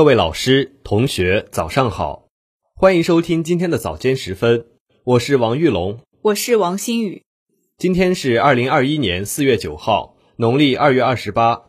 [0.00, 2.26] 各位老师、同学，早上好，
[2.74, 4.64] 欢迎收听今天的早间时分，
[5.04, 7.22] 我是王玉龙，我是王新宇。
[7.76, 11.64] 今天是二零二一年四月九号，农历二月二十八。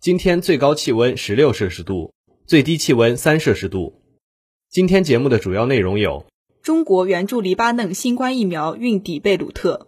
[0.00, 2.10] 今天最高气温十六摄氏度，
[2.46, 4.00] 最低气温三摄氏度。
[4.70, 6.24] 今天节目的主要内容有：
[6.62, 9.86] 中国援助黎巴嫩新冠疫苗运抵贝鲁特；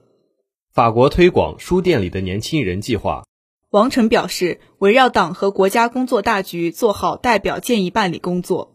[0.74, 3.24] 法国推广书店里的年轻人计划。
[3.70, 8.72] 王晨表示，围绕党和国家工作大局，做好代表建议办理工作。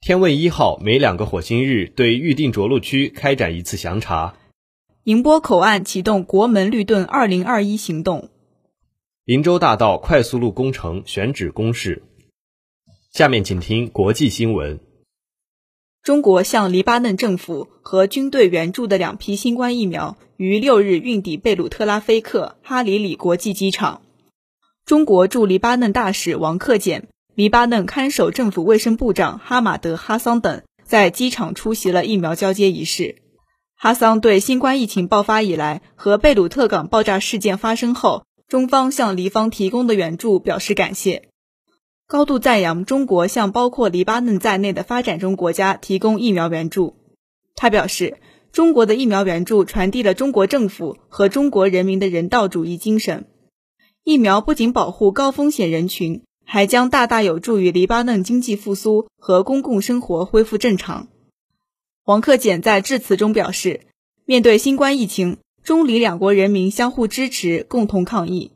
[0.00, 4.36] 天问一号每两个火星日对预定着陆区开展一次详查。
[5.02, 8.30] 宁波口岸启动国门绿盾二零二一行动。
[9.24, 12.04] 林州大道快速路工程选址公示。
[13.12, 14.78] 下面请听国际新闻。
[16.02, 24.02] 中国向黎巴嫩政府和军队援助的两批新冠疫苗于六日运抵贝鲁特拉菲克哈里里国际机场。
[24.84, 33.22] 中国驻黎巴嫩大使王克俭、黎巴嫩看守政府卫生部长哈马德·哈桑等在机场出席了疫苗交接仪式。
[33.76, 41.28] 哈桑对新冠疫情爆发以来和贝鲁特港爆炸事件发生后，中方向黎方提供的援助表示感谢，
[42.08, 46.96] 高度赞扬中国向包括黎巴嫩在内的发展中国家提供疫苗援助。
[47.54, 48.18] 他表示，
[48.50, 53.26] 中国的疫苗援助传递了中国政府和中国人民的人道主义精神。
[54.04, 61.06] 疫苗不仅保护高风险人群，还将大大有助于黎巴嫩经济复苏和公共生活恢复正常。
[62.04, 63.82] 王克俭在致辞中表示，
[64.24, 68.50] 面对新冠疫情，中黎两国人民相互支持，共同抗疫。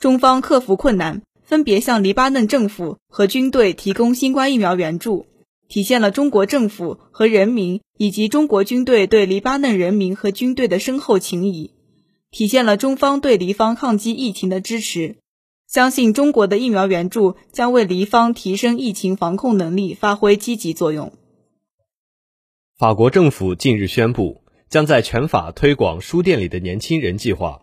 [0.00, 5.26] 中方克服困难，分别向黎巴嫩政府和军队提供新冠疫苗援助，
[5.68, 11.70] 体现了中国政府和人民以及中国军队对黎巴嫩人民和军队的深厚情谊。
[12.32, 15.16] 体现了中方对黎方抗击疫情的支持，
[15.68, 21.12] 相信中国的疫苗援助将为黎方提升疫情防控能力发挥积极作用。
[22.78, 27.60] 法国政府近日宣布，将在全法推广书店里的年轻人计划，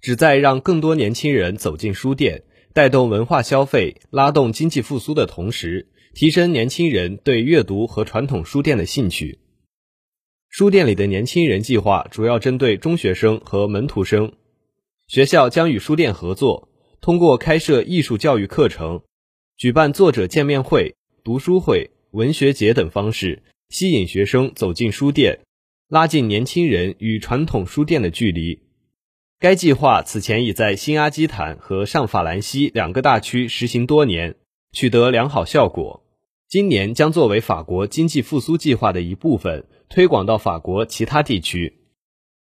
[0.00, 9.40] 旨在让更多年轻人走进书店，带动文化消费，拉动经济复苏的同时，提升年轻人对阅读和传统书店的兴趣。
[10.48, 14.32] 书店里的年轻人计划主要针对中学生和门徒生，
[15.06, 16.70] 学校将与书店合作，
[17.00, 19.02] 通过开设艺术教育课程、
[19.56, 25.40] 举办作者见面会、读书会、文学节等方式，吸引学生走进书店，
[25.88, 28.62] 拉近年轻人与传统书店的距离。
[29.38, 34.36] 该计划此前已在新阿基坦和上法兰西两个大区实行多年，
[34.72, 36.05] 取得良好效果。
[36.48, 39.66] 今年将作为法国经济复苏计划的一部分。
[39.88, 41.78] 推广到法国其他地区。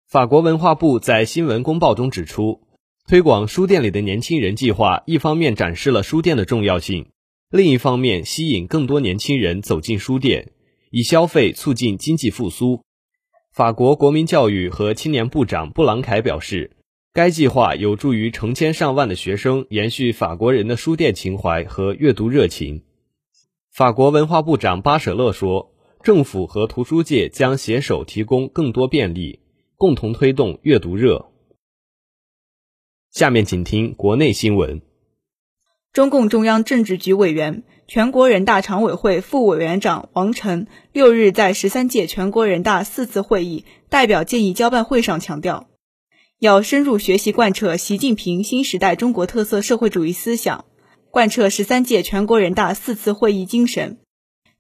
[0.09, 2.62] 法国文化部在新闻公报中指出，
[3.06, 7.06] 推广书店里的年轻人计划，一方面展示了书店的重要性，
[7.50, 10.50] 另一方面吸引更多年轻人走进书店，
[10.91, 12.82] 以消费促进经济复苏。
[13.53, 16.76] 法国国民教育和青年部长布朗凯表示，
[17.12, 22.82] 该计划有助于成千上万的学生延续法国人的书店情怀和阅读热情。
[23.78, 25.72] 法国文化部长巴舍勒说。
[26.03, 29.39] 政府和图书界将携手提供更多便利，
[29.77, 31.31] 共同推动阅读热。
[33.12, 34.83] 下面请听国内新闻。
[35.93, 45.69] 中共中央政治局委员、全国人大常委会副委员长王晨六日在十三届全国人大四次会议代表建议交办会上强调，
[46.41, 50.65] 要深入学习贯彻习近平新时代中国特色社会主义思想，
[51.11, 53.99] 贯彻十三届全国人大四次会议精神。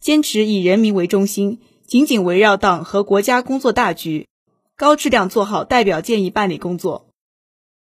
[0.00, 4.28] 坚持以人民为中心，紧紧围绕党和国家工作大局，
[4.76, 7.08] 高质量做好代表建议办理工作。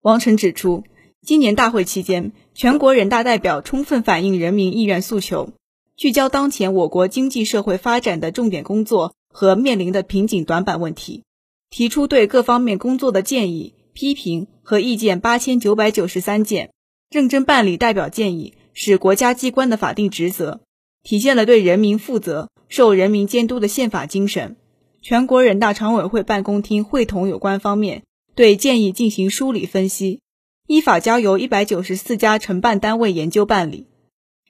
[0.02, 0.84] 王晨指出，
[1.22, 5.52] 今年大会期间，全国人大代表充分反映人民意愿诉求，
[5.96, 11.24] 聚焦当前我国经济社会发展的重点工作和面临的瓶颈短板问题，
[11.70, 16.72] 提出对各方面工作的建议、批评和意见八千九百九十三件，
[17.09, 20.62] 认真办理代表建议是国家机关的法定职责。
[21.02, 24.58] 体现了对人民负责、受人民监督的宪法精神。
[25.02, 28.03] 全国人大常委会办公厅会同有关方面，
[28.35, 30.20] 对建议进行梳理分析，
[30.67, 33.88] 依法交由一百九十四家承办单位研究办理。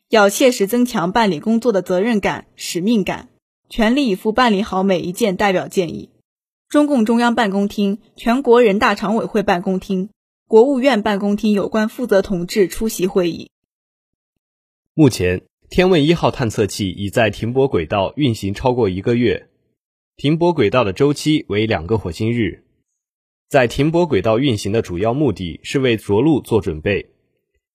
[0.10, 3.30] 要切实增强办理工作的责任感、使命感，
[3.70, 6.10] 全力以赴办理好每一件代表建议。
[6.68, 10.10] 中共中央办公厅、全国人大常委会办公厅、
[10.50, 13.52] 国务院办公厅有关负责同志出席会议。
[14.96, 15.44] 目前。
[15.70, 19.50] 天问一号探测器已在停泊轨道运行超过一个月，
[20.16, 22.64] 停泊轨道的周期为两个火星日。
[23.48, 27.12] 在停泊轨道运行的主要目的是为着陆做准备。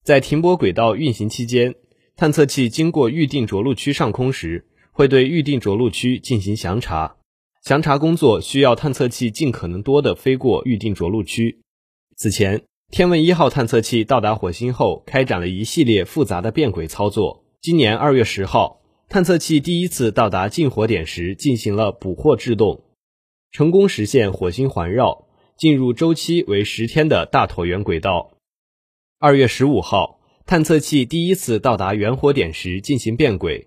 [0.03, 1.77] 在停泊轨道运行期间，
[2.17, 7.15] 探测器经过预定着陆区上空时，会对预定着陆区进行详查。
[7.63, 11.61] 详查工作需要探测器尽可能多地飞过预定着陆区。
[12.17, 12.63] 此前，
[12.93, 17.45] 天问一号探测器到达火星后，开展了一系列复杂的变轨操作。
[17.61, 22.85] 今年二月十号，探测器第一次到达近火点时，进行了捕获制动，
[23.51, 25.27] 成功实现火星环绕，
[25.57, 28.31] 进入周期为十天的大椭圆轨道。
[29.19, 33.67] 二月十五号，探测器第一次到达原火点时进行变轨，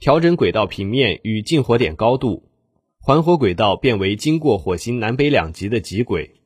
[0.00, 2.48] 调整轨道平面与近火点高度，
[3.02, 6.36] 环火轨道变为经过火星南北两极的极轨。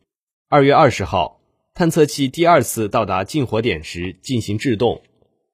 [0.48, 1.40] 二月二十号。
[1.74, 5.02] 探测器第二次到达近火点时进行制动，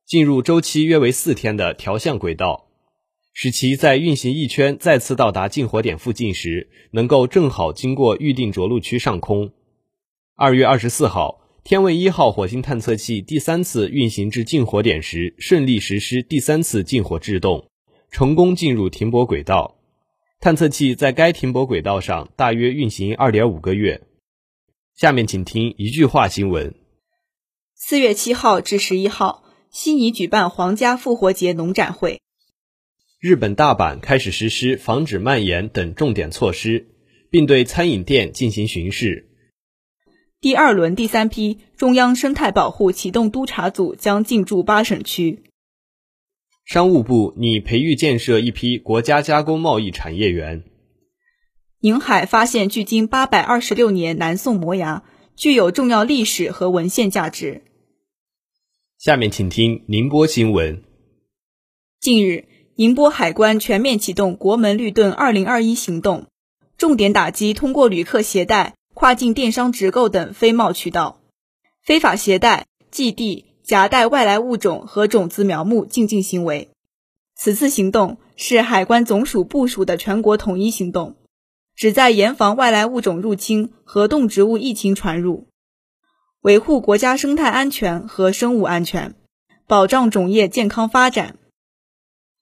[0.05, 2.67] 进入周期约为四天的调向轨道，
[3.33, 9.51] 使其在运行一圈再次到达近火点附近时，能够正好经过预定着陆区上空。
[10.37, 17.67] 二月二十四号，天问一号火星探测器第三次运行至近火点时，顺利实施第三次近火制动，
[18.11, 19.79] 成功进入停泊轨道。
[20.39, 24.03] 探测器在该停泊轨道上大约运行二点五个月。
[24.95, 26.75] 下面请听一句话新闻：
[27.75, 32.21] 四月七号至十一号，悉尼举办皇家复活节农展会。
[33.19, 36.89] 日本大阪开始实施防止蔓延等重点措施，
[37.31, 39.31] 并对餐饮店进行巡视。
[40.41, 45.43] 第二轮第三批中央生态保护启动督查组将进驻八省区。
[46.65, 50.65] 商务部拟培育建设一批国家加工贸易产业园。
[51.85, 55.03] 宁海发现距今八百二十六年南宋摩崖，
[55.35, 57.65] 具有重要历史和文献价值。
[58.99, 60.81] 下面请听宁波新闻。
[62.01, 62.45] 近日，
[62.77, 66.29] 宁波海关全面启动国门绿盾二零二一行动，
[66.79, 71.19] 重点打击通过旅客携带、跨境电商直购等非贸渠道
[71.83, 76.71] 非法携带、寄递、夹带外来物种和种子苗木进境行为。
[77.35, 81.17] 此次行动是海关总署部署的全国统一行动。
[81.75, 85.49] 旨在严防外来物种入侵和动植物疫情传入，
[86.41, 89.15] 维护国家生态安全和生物安全，
[89.67, 91.39] 保障种业健康发展。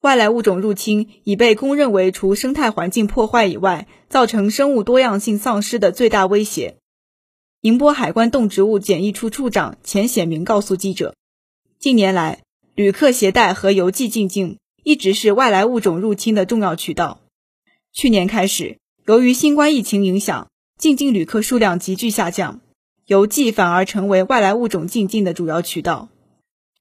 [0.00, 6.76] 外来物种入侵已被公认为除生态环境破坏以外，造成生物多样性丧失的最大威胁。
[7.60, 11.14] 宁波海关动植物检疫处处长钱显明告诉记者，
[11.78, 12.40] 近年来，
[12.74, 17.20] 旅客携带和邮寄进境一直是外来物种入侵的重要渠道。
[17.92, 18.79] 去年开始。
[19.06, 22.61] 由于新冠疫情影响，进境旅客数量急剧下降，
[23.06, 26.11] 邮寄反而成为外来物种进境的主要渠道。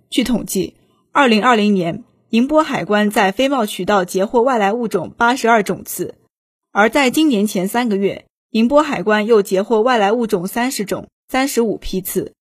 [0.09, 0.75] 据统计，
[1.11, 6.15] 二零二零年宁波海关在非贸渠道截获外来物种八十二种次，
[6.71, 12.33] 而在今年前三个月，宁波海关又截获外来物种三十种、三十五批次。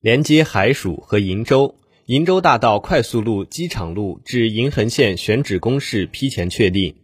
[0.00, 1.76] 连接海曙和鄞州，
[2.06, 6.96] 鄞州大道快速路机场路至鄞横线选址公示批前确定。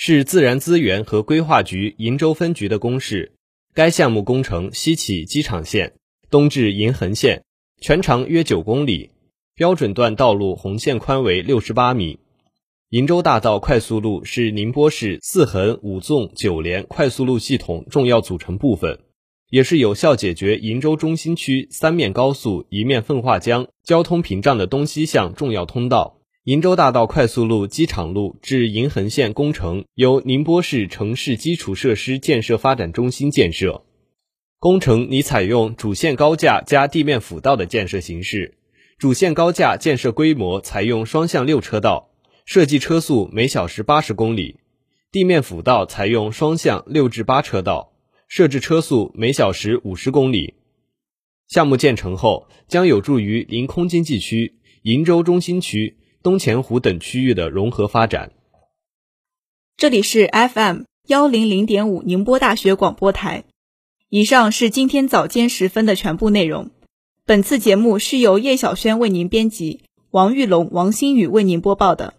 [0.00, 3.32] 是自然资源和规划局鄞州分局的公示，
[3.74, 5.94] 该项目工程西起机场线，
[6.30, 7.42] 东至银横线，
[7.80, 9.10] 全长约九公里，
[9.56, 12.20] 标准段道路红线宽为六十八米。
[12.90, 19.00] 鄞州大道快速路是宁波市四横五纵九连快速路系统重要组成部分，
[19.50, 26.17] 也是有效解决鄞州中心区三面高速一面奉化江交通屏障的东西向重要通道。
[26.48, 33.84] 鄞州大道快速路机场路至银横线工程由宁波市城市基础设施建设发展中心建设，
[34.58, 38.56] 工程拟采用主线高架加地面辅道的建设形式。
[38.96, 42.08] 主线高架建设规模采用双向六车道，
[42.46, 44.56] 设计车速每小时八十公里；
[45.12, 47.92] 地面辅道采用双向六至八车道，
[48.26, 50.54] 设置车速每小时五十公里。
[51.46, 55.98] 项目建成后，将有助于临空经济区、鄞州中心区。
[56.28, 58.32] 东钱湖等区域的融合发展。
[59.78, 63.44] 这里是 FM 幺零零点五宁波大学广播台。
[64.10, 66.68] 以上是今天早间时分的全部内容。
[67.24, 69.80] 本次节目是由叶晓轩为您编辑，
[70.10, 72.12] 王玉龙、王新宇为您播报的。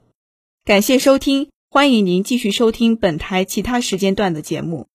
[0.66, 4.88] 感谢收听，欢迎您继续收听本台其他时间段的节目。